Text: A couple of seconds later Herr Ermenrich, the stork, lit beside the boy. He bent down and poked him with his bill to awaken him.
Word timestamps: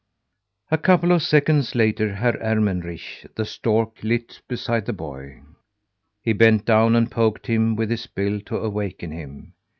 A 0.71 0.79
couple 0.79 1.11
of 1.11 1.21
seconds 1.21 1.75
later 1.75 2.15
Herr 2.15 2.35
Ermenrich, 2.41 3.27
the 3.35 3.45
stork, 3.45 4.01
lit 4.03 4.41
beside 4.47 4.87
the 4.87 4.93
boy. 4.93 5.43
He 6.23 6.33
bent 6.33 6.65
down 6.65 6.95
and 6.95 7.11
poked 7.11 7.45
him 7.45 7.75
with 7.75 7.91
his 7.91 8.07
bill 8.07 8.41
to 8.47 8.57
awaken 8.57 9.11
him. 9.11 9.53